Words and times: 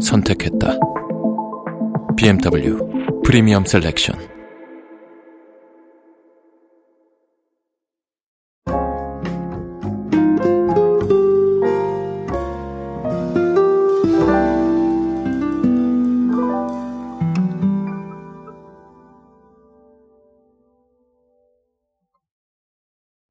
선택했다. 0.00 0.78
BMW 2.16 2.78
프리미엄 3.24 3.64
셀렉션. 3.64 4.18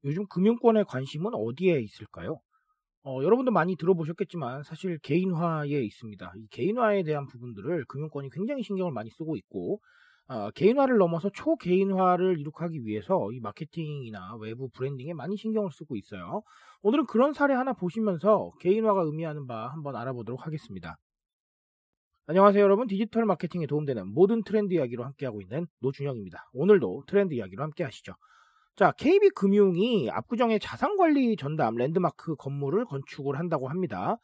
요즘 0.04 0.26
금융권의 0.26 0.86
관심은 0.86 1.34
어디에 1.34 1.78
있을까요? 1.80 2.40
어, 3.02 3.22
여러분도 3.22 3.50
많이 3.50 3.76
들어보셨겠지만 3.76 4.62
사실 4.62 4.98
개인화에 4.98 5.68
있습니다. 5.68 6.32
이 6.36 6.46
개인화에 6.50 7.02
대한 7.02 7.26
부분들을 7.26 7.86
금융권이 7.86 8.28
굉장히 8.30 8.62
신경을 8.62 8.92
많이 8.92 9.08
쓰고 9.10 9.36
있고 9.36 9.80
어, 10.28 10.50
개인화를 10.50 10.98
넘어서 10.98 11.30
초개인화를 11.30 12.38
이룩하기 12.38 12.84
위해서 12.84 13.32
이 13.32 13.40
마케팅이나 13.40 14.36
외부 14.40 14.68
브랜딩에 14.68 15.14
많이 15.14 15.36
신경을 15.36 15.70
쓰고 15.72 15.96
있어요. 15.96 16.42
오늘은 16.82 17.06
그런 17.06 17.32
사례 17.32 17.54
하나 17.54 17.72
보시면서 17.72 18.52
개인화가 18.60 19.02
의미하는 19.02 19.46
바 19.46 19.68
한번 19.68 19.96
알아보도록 19.96 20.46
하겠습니다. 20.46 20.96
안녕하세요 22.26 22.62
여러분 22.62 22.86
디지털 22.86 23.24
마케팅에 23.24 23.66
도움되는 23.66 24.06
모든 24.06 24.44
트렌드 24.44 24.72
이야기로 24.74 25.02
함께하고 25.04 25.40
있는 25.40 25.66
노준영입니다. 25.80 26.50
오늘도 26.52 27.04
트렌드 27.08 27.34
이야기로 27.34 27.62
함께 27.62 27.82
하시죠. 27.82 28.12
자, 28.76 28.92
KB금융이 28.92 30.10
압구정의 30.10 30.58
자산관리 30.60 31.36
전담 31.36 31.76
랜드마크 31.76 32.34
건물을 32.36 32.84
건축을 32.86 33.38
한다고 33.38 33.68
합니다. 33.68 34.16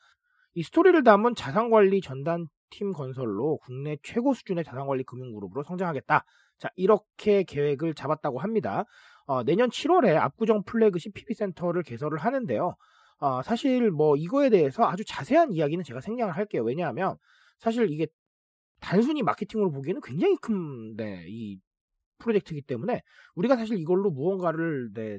이 0.55 0.63
스토리를 0.63 1.03
담은 1.05 1.35
자산관리 1.35 2.01
전담 2.01 2.47
팀 2.71 2.93
건설로 2.93 3.59
국내 3.59 3.97
최고 4.03 4.33
수준의 4.33 4.65
자산관리 4.65 5.05
금융그룹으로 5.05 5.63
성장하겠다. 5.63 6.25
자, 6.59 6.69
이렇게 6.77 7.43
계획을 7.43 7.95
잡았다고 7.95 8.39
합니다. 8.39 8.85
어, 9.27 9.43
내년 9.43 9.69
7월에 9.69 10.17
압구정 10.17 10.63
플래그십 10.65 11.13
PB센터를 11.13 11.83
개설을 11.83 12.19
하는데요. 12.19 12.77
어, 13.19 13.43
사실 13.43 13.91
뭐 13.91 14.17
이거에 14.17 14.51
대해서 14.51 14.85
아주 14.85 15.05
자세한 15.05 15.53
이야기는 15.53 15.85
제가 15.85 16.01
생략을 16.01 16.37
할게요. 16.37 16.63
왜냐하면 16.63 17.17
사실 17.59 17.91
이게 17.91 18.07
단순히 18.81 19.23
마케팅으로 19.23 19.71
보기에는 19.73 20.01
굉장히 20.03 20.37
큰, 20.41 20.97
네, 20.97 21.25
이 21.29 21.59
프로젝트이기 22.19 22.63
때문에 22.63 23.03
우리가 23.35 23.57
사실 23.57 23.79
이걸로 23.79 24.11
무언가를 24.11 24.91
네, 24.95 25.19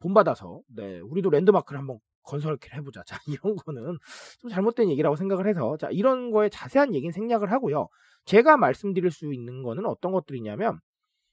본받아서 0.00 0.60
네, 0.68 1.00
우리도 1.00 1.30
랜드마크를 1.30 1.78
한번 1.78 1.98
건설해 2.24 2.80
보자. 2.84 3.02
자, 3.06 3.18
이런 3.26 3.56
거는 3.56 3.98
좀 4.40 4.50
잘못된 4.50 4.90
얘기라고 4.90 5.16
생각을 5.16 5.46
해서 5.46 5.76
자, 5.76 5.88
이런 5.90 6.30
거에 6.30 6.48
자세한 6.48 6.94
얘기는 6.94 7.12
생략을 7.12 7.52
하고요. 7.52 7.88
제가 8.24 8.56
말씀드릴 8.56 9.10
수 9.10 9.32
있는 9.32 9.62
거는 9.62 9.86
어떤 9.86 10.12
것들이냐면 10.12 10.80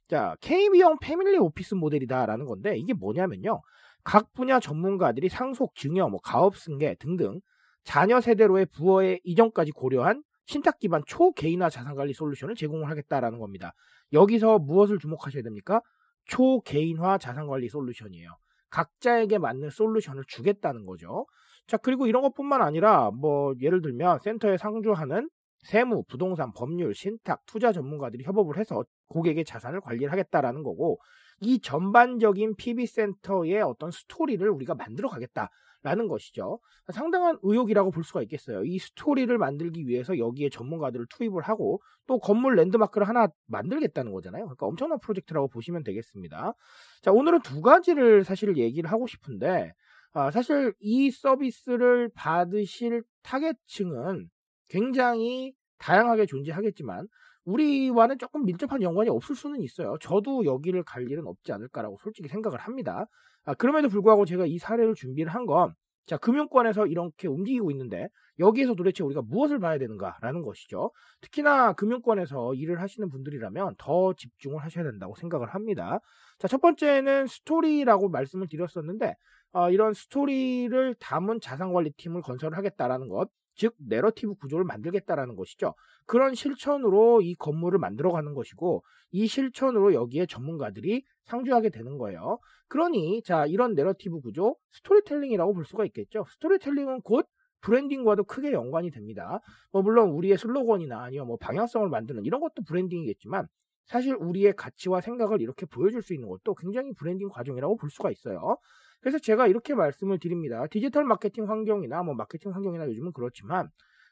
자, 0.08 0.36
KB형 0.42 0.98
패밀리 1.02 1.38
오피스 1.38 1.76
모델이다라는 1.76 2.46
건데 2.46 2.78
이게 2.78 2.94
뭐냐면요. 2.94 3.62
각 4.04 4.34
분야 4.34 4.60
전문가들이 4.60 5.30
상속, 5.30 5.76
증여, 5.76 6.10
뭐 6.10 6.20
가업 6.20 6.58
승계 6.58 6.96
등등 6.96 7.40
자녀 7.84 8.20
세대로의 8.20 8.66
부어의 8.68 9.22
이전까지 9.24 9.72
고려한 9.72 10.24
신탁 10.46 10.80
기반 10.80 11.04
초개인화 11.06 11.70
자산관리 11.70 12.14
솔루션을 12.14 12.56
제공을 12.56 12.90
하겠다라는 12.90 13.40
겁니다. 13.40 13.74
여기서 14.14 14.60
무엇을 14.60 15.00
주목하셔야 15.00 15.44
됩니까? 15.44 15.82
초개인화 16.26 17.18
자산관리 17.18 17.70
솔루션이에요. 17.70 18.30
각자에게 18.70 19.38
맞는 19.38 19.70
솔루션을 19.70 20.24
주겠다는 20.28 20.86
거죠. 20.86 21.26
자, 21.68 21.78
그리고 21.78 22.08
이런 22.08 22.22
것뿐만 22.24 22.62
아니라 22.62 23.12
뭐 23.12 23.54
예를 23.62 23.82
들면 23.82 24.20
센터에 24.24 24.58
상주하는 24.58 25.30
세무, 25.64 26.04
부동산, 26.08 26.52
법률, 26.54 26.96
신탁, 26.96 27.46
투자 27.46 27.72
전문가들이 27.72 28.24
협업을 28.24 28.58
해서 28.58 28.84
고객의 29.10 29.46
자산을 29.46 29.82
관리를 29.82 30.12
하겠다라는 30.12 30.64
거고 30.64 31.00
이 31.40 31.60
전반적인 31.60 32.56
PB센터의 32.56 33.62
어떤 33.62 33.92
스토리를 33.92 34.48
우리가 34.50 34.76
만들어 34.76 35.10
가겠다 35.10 35.50
라는 35.84 36.08
것이죠. 36.08 36.60
상당한 36.94 37.38
의욕이라고 37.42 37.92
볼 37.92 38.04
수가 38.04 38.22
있겠어요. 38.24 38.64
이 38.64 38.78
스토리를 38.78 39.36
만들기 39.38 39.88
위해서 39.88 40.18
여기에 40.18 40.50
전문가들을 40.50 41.08
투입을 41.10 41.42
하고 41.42 41.82
또 42.06 42.20
건물 42.20 42.56
랜드마크를 42.56 43.08
하나 43.08 43.28
만들겠다는 43.48 44.12
거잖아요. 44.12 44.44
그러니까 44.46 44.68
엄청난 44.68 45.00
프로젝트라고 45.00 45.48
보시면 45.48 45.84
되겠습니다. 45.84 46.54
자, 47.02 47.12
오늘은 47.12 47.42
두 47.42 47.62
가지를 47.62 48.24
사실 48.24 48.58
얘기를 48.58 48.92
하고 48.92 49.08
싶은데 49.08 49.74
아, 50.14 50.30
사실 50.30 50.74
이 50.80 51.10
서비스를 51.10 52.10
받으실 52.14 53.04
타겟층은 53.24 54.30
굉장히 54.68 55.54
다양하게 55.80 56.26
존재하겠지만 56.26 57.08
우리와는 57.46 58.20
조금 58.20 58.46
밀접한 58.46 58.82
연관이 58.82 59.10
없을 59.10 59.36
수는 59.36 59.62
있어요. 59.62 59.98
저도 60.00 60.46
여기를 60.46 60.84
갈 60.84 61.10
일은 61.10 61.26
없지 61.26 61.52
않을까라고 61.54 61.98
솔직히 62.02 62.28
생각을 62.28 62.60
합니다. 62.60 63.08
아, 63.46 63.54
그럼에도 63.54 63.90
불구하고 63.90 64.26
제가 64.26 64.46
이 64.46 64.58
사례를 64.58 64.94
준비를 64.96 65.34
한 65.34 65.46
건, 65.46 65.74
자, 66.06 66.18
금융권에서 66.18 66.88
이렇게 66.88 67.28
움직이고 67.28 67.72
있는데, 67.72 68.08
여기에서 68.40 68.74
도대체 68.76 69.04
우리가 69.04 69.22
무엇을 69.22 69.60
봐야 69.60 69.78
되는가라는 69.78 70.42
것이죠. 70.42 70.92
특히나 71.22 71.74
금융권에서 71.74 72.54
일을 72.56 72.82
하시는 72.82 73.10
분들이라면 73.10 73.76
더 73.78 74.14
집중을 74.14 74.64
하셔야 74.64 74.84
된다고 74.84 75.16
생각을 75.16 75.54
합니다. 75.54 76.00
자, 76.40 76.48
첫 76.48 76.62
번째는 76.62 77.28
스토리라고 77.28 78.10
말씀을 78.10 78.48
드렸었는데, 78.48 79.16
어, 79.54 79.70
이런 79.70 79.94
스토리를 79.94 80.96
담은 81.00 81.40
자산관리팀을 81.42 82.22
건설을 82.22 82.58
하겠다라는 82.58 83.10
것, 83.10 83.30
즉 83.62 83.76
내러티브 83.78 84.34
구조를 84.34 84.66
만들겠다라는 84.66 85.36
것이죠. 85.36 85.76
그런 86.08 86.34
실천으로 86.34 87.22
이 87.22 87.36
건물을 87.36 87.78
만들어가는 87.78 88.34
것이고 88.34 88.84
이 89.12 89.28
실천으로 89.28 89.94
여기에 89.94 90.26
전문가들이 90.26 91.04
상주하게 91.26 91.70
되는 91.70 92.00
거예요. 92.00 92.40
그러니 92.70 93.22
자 93.24 93.46
이런 93.46 93.76
내러티브 93.76 94.20
구조 94.22 94.56
스토리텔링이라고 94.72 95.54
볼 95.54 95.64
수가 95.66 95.86
있겠죠. 95.86 96.26
스토리텔링은 96.32 97.02
곧 97.02 97.28
브랜딩과도 97.62 98.24
크게 98.24 98.52
연관이 98.52 98.90
됩니다. 98.90 99.42
뭐 99.72 99.84
물론 99.84 100.10
우리의 100.10 100.40
슬로건이나 100.40 101.00
아니면 101.04 101.28
뭐 101.28 101.38
방향성을 101.38 101.88
만드는 101.88 102.26
이런 102.26 102.42
것도 102.42 102.64
브랜딩이겠지만 102.68 103.46
사실 103.86 104.16
우리의 104.16 104.56
가치와 104.56 105.02
생각을 105.02 105.40
이렇게 105.40 105.68
보여줄 105.68 106.02
수 106.02 106.16
있는 106.16 106.30
것도 106.30 106.56
굉장히 106.56 106.94
브랜딩 106.94 107.30
과정이라고 107.30 107.78
볼 107.78 107.92
수가 107.92 108.10
있어요. 108.10 108.58
그래서 109.02 109.18
제가 109.20 109.48
이렇게 109.48 109.74
말씀을 109.74 110.20
드립니다. 110.20 110.66
디지털 110.68 111.04
마케팅 111.04 111.50
환경이나 111.50 112.04
뭐 112.04 112.14
마케팅 112.14 112.54
환경이나 112.54 112.88
요즘은 112.88 113.12
그렇지만 113.14 113.70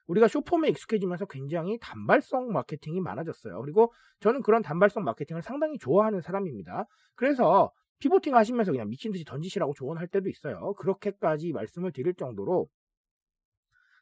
우리가 0.07 0.27
숏폼에 0.27 0.69
익숙해지면서 0.69 1.27
굉장히 1.27 1.77
단발성 1.79 2.51
마케팅이 2.51 2.99
많아졌어요. 2.99 3.61
그리고 3.61 3.93
저는 4.19 4.41
그런 4.41 4.63
단발성 4.63 5.03
마케팅을 5.03 5.43
상당히 5.43 5.77
좋아하는 5.77 6.21
사람입니다. 6.21 6.85
그래서 7.15 7.71
피보팅 7.99 8.35
하시면서 8.35 8.71
그냥 8.71 8.89
미친 8.89 9.11
듯이 9.11 9.23
던지시라고 9.23 9.73
조언할 9.75 10.07
때도 10.07 10.29
있어요. 10.29 10.73
그렇게까지 10.73 11.51
말씀을 11.53 11.91
드릴 11.91 12.15
정도로 12.15 12.67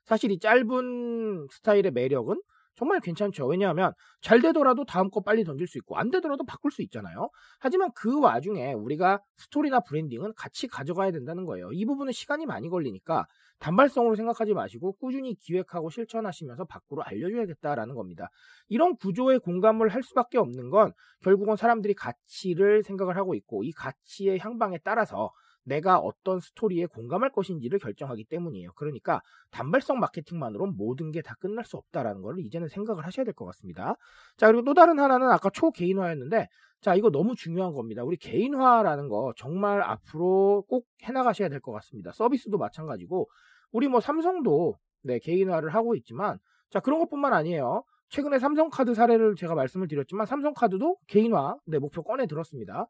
사실 0.05 0.31
이 0.31 0.39
짧은 0.39 1.47
스타일의 1.51 1.91
매력은 1.91 2.39
정말 2.77 2.99
괜찮죠. 2.99 3.47
왜냐하면 3.47 3.91
잘 4.21 4.39
되더라도 4.39 4.85
다음 4.85 5.09
거 5.09 5.19
빨리 5.21 5.43
던질 5.43 5.67
수 5.67 5.79
있고 5.79 5.97
안 5.97 6.11
되더라도 6.11 6.45
바꿀 6.45 6.71
수 6.71 6.83
있잖아요. 6.83 7.29
하지만 7.59 7.89
그 7.95 8.19
와중에 8.19 8.73
우리가 8.73 9.19
스토리나 9.37 9.79
브랜딩은 9.81 10.33
같이 10.35 10.67
가져가야 10.67 11.11
된다는 11.11 11.45
거예요. 11.45 11.71
이 11.73 11.85
부분은 11.85 12.13
시간이 12.13 12.45
많이 12.45 12.69
걸리니까 12.69 13.25
단발성으로 13.59 14.15
생각하지 14.15 14.53
마시고 14.53 14.93
꾸준히 14.93 15.33
기획하고 15.33 15.89
실천하시면서 15.89 16.65
밖으로 16.65 17.03
알려줘야겠다라는 17.03 17.95
겁니다. 17.95 18.29
이런 18.67 18.95
구조에 18.95 19.39
공감을 19.39 19.89
할 19.89 20.03
수밖에 20.03 20.37
없는 20.37 20.69
건 20.69 20.93
결국은 21.23 21.55
사람들이 21.55 21.95
가치를 21.95 22.83
생각을 22.83 23.17
하고 23.17 23.33
있고 23.33 23.63
이 23.63 23.71
가치의 23.71 24.37
향방에 24.39 24.77
따라서 24.83 25.31
내가 25.67 25.99
어떤 25.99 26.39
스토리에 26.39 26.85
공감할 26.87 27.29
것인지를 27.31 27.79
결정하기 27.79 28.23
때문이에요. 28.25 28.71
그러니까 28.75 29.21
단발성 29.51 29.99
마케팅만으로 29.99 30.67
모든 30.67 31.11
게 31.11 31.21
다 31.21 31.35
끝날 31.39 31.65
수 31.65 31.75
없다라는 31.77 32.21
걸 32.21 32.39
이제는 32.39 32.69
생각을 32.69 33.05
하셔야 33.05 33.25
될 33.25 33.33
것 33.33 33.45
같습니다. 33.47 33.95
자, 34.37 34.47
그리고 34.47 34.63
또 34.63 34.73
다른 34.73 34.99
하나는 34.99 35.29
아까 35.29 35.49
초개인화였는데 35.49 36.47
자, 36.81 36.95
이거 36.95 37.09
너무 37.09 37.35
중요한 37.35 37.73
겁니다. 37.73 38.03
우리 38.03 38.17
개인화라는 38.17 39.09
거 39.09 39.33
정말 39.37 39.81
앞으로 39.81 40.63
꼭 40.69 40.85
해나가셔야 41.03 41.49
될 41.49 41.59
것 41.59 41.71
같습니다. 41.73 42.11
서비스도 42.13 42.57
마찬가지고 42.57 43.27
우리 43.71 43.87
뭐 43.87 43.99
삼성도 43.99 44.75
네, 45.03 45.19
개인화를 45.19 45.73
하고 45.75 45.95
있지만 45.95 46.37
자, 46.69 46.79
그런 46.79 46.99
것뿐만 46.99 47.33
아니에요. 47.33 47.83
최근에 48.09 48.39
삼성카드 48.39 48.93
사례를 48.93 49.35
제가 49.35 49.53
말씀을 49.55 49.87
드렸지만 49.89 50.25
삼성카드도 50.27 50.97
개인화 51.07 51.57
네, 51.65 51.79
목표 51.79 52.03
꺼내 52.03 52.25
들었습니다. 52.27 52.87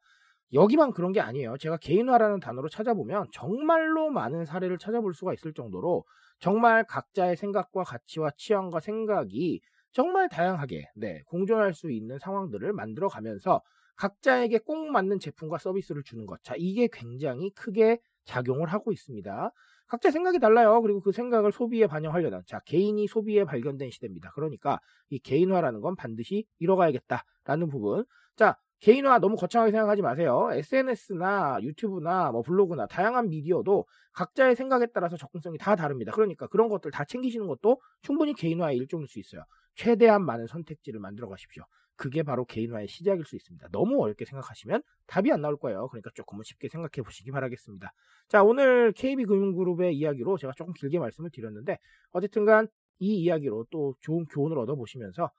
여기만 0.54 0.92
그런 0.92 1.12
게 1.12 1.20
아니에요. 1.20 1.58
제가 1.58 1.78
개인화라는 1.78 2.40
단어로 2.40 2.70
찾아보면 2.70 3.28
정말로 3.34 4.10
많은 4.10 4.46
사례를 4.46 4.78
찾아볼 4.78 5.14
수가 5.14 5.34
있을 5.34 5.54
정도로 5.54 6.06
정말 6.40 6.86
각자의 6.86 7.36
생각과 7.36 7.84
가치와 7.84 8.32
취향과 8.38 8.80
생각이 8.80 9.62
정말 9.92 10.30
다양하게 10.30 10.86
네, 10.96 11.22
공존할 11.26 11.74
수 11.74 11.92
있는 11.92 12.18
상황들을 12.20 12.72
만들어 12.74 13.08
가면서 13.08 13.62
각자에게 13.96 14.60
꼭 14.60 14.92
맞는 14.92 15.20
제품과 15.20 15.58
서비스를 15.58 16.04
주는 16.04 16.26
것. 16.26 16.42
자, 16.44 16.54
이게 16.58 16.88
굉장히 16.92 17.50
크게 17.52 18.00
작용을 18.26 18.68
하고 18.68 18.92
있습니다. 18.92 19.52
각자 19.88 20.12
생각이 20.12 20.40
달라요. 20.40 20.82
그리고 20.82 21.02
그 21.02 21.12
생각을 21.12 21.52
소비에 21.52 21.88
반영하려는 21.88 22.42
자 22.46 22.60
개인이 22.66 23.08
소비에 23.08 23.46
발견된 23.46 23.90
시대입니다. 23.90 24.32
그러니까 24.36 24.80
이 25.10 25.18
개인화라는 25.18 25.80
건 25.82 25.96
반드시 25.96 26.46
이뤄가야겠다라는 26.60 27.70
부분. 27.70 28.06
자 28.36 28.58
개인화 28.80 29.20
너무 29.20 29.36
거창하게 29.36 29.72
생각하지 29.72 30.02
마세요. 30.02 30.50
SNS나 30.52 31.60
유튜브나 31.62 32.32
뭐 32.32 32.42
블로그나 32.44 32.86
다양한 32.86 33.30
미디어도 33.30 33.86
각자의 34.14 34.56
생각에 34.56 34.88
따라서 34.94 35.18
접근성이 35.18 35.58
다 35.58 35.76
다릅니다. 35.76 36.12
그러니까 36.12 36.48
그런 36.48 36.70
것들 36.70 36.92
다 36.92 37.04
챙기시는 37.04 37.48
것도 37.48 37.82
충분히 38.02 38.34
개인화의 38.34 38.78
일종일 38.78 39.08
수 39.08 39.20
있어요. 39.20 39.44
최대한 39.76 40.26
많은 40.26 40.48
선택지를 40.48 41.00
만들어 41.00 41.28
가십시오. 41.28 41.64
그게 41.96 42.22
바로 42.22 42.46
개인화의 42.46 42.88
시작일 42.88 43.26
수 43.26 43.36
있습니다. 43.36 43.70
너무 43.72 44.02
어렵게 44.02 44.26
생각하시면 44.26 44.84
답이 45.08 45.32
안 45.32 45.42
나올 45.42 45.58
거예요. 45.58 45.88
그러니까 45.88 46.12
조금은 46.14 46.44
쉽게 46.44 46.70
생각해 46.70 47.04
보시기 47.04 47.32
바라겠습니다. 47.32 47.92
자, 48.28 48.44
오늘 48.44 48.92
KB금융그룹의 48.94 49.96
이야기로 49.96 50.38
제가 50.38 50.54
조금 50.56 50.74
길게 50.74 51.00
말씀을 51.00 51.32
드렸는데 51.32 51.80
어쨌든간 52.12 52.68
이 53.00 53.16
이야기로 53.24 53.66
또 53.72 53.96
좋은 54.02 54.26
교훈을 54.26 54.58
얻어보시면서 54.60 55.32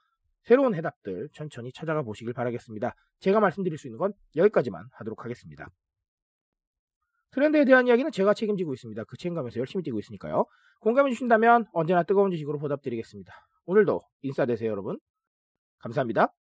새로운 0.43 0.75
해답들 0.75 1.29
천천히 1.33 1.73
찾아가 1.73 2.03
보시길 2.03 2.33
바라겠습니다. 2.33 2.95
제가 3.21 3.41
말씀드릴 3.41 3.79
수 3.79 3.87
있는 3.87 3.99
건 3.99 4.13
여기까지만 4.37 4.87
하도록 4.93 5.25
하겠습니다. 5.25 5.69
트렌드에 7.33 7.65
대한 7.65 7.87
이야기는 7.87 8.11
제가 8.11 8.35
책임지고 8.35 8.75
있습니다. 8.75 9.05
그 9.05 9.17
책임감에서 9.17 9.61
열심히 9.61 9.83
뛰고 9.83 9.99
있으니까요. 9.99 10.47
공감해 10.81 11.11
주신다면 11.11 11.67
언제나 11.73 12.03
뜨거운 12.03 12.31
지식으로 12.31 12.59
보답드리겠습니다. 12.59 13.33
오늘도 13.67 14.01
인싸 14.23 14.47
되세요, 14.47 14.71
여러분. 14.71 14.99
감사합니다. 15.81 16.33